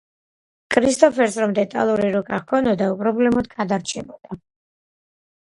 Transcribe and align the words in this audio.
კრისტოფერს 0.75 1.35
რომ 1.43 1.53
დეტალური 1.59 2.09
რუკა 2.15 2.39
ჰქონოდა, 2.45 2.87
უპრობლემოდ 2.97 3.53
გადარჩებოდა. 3.55 4.41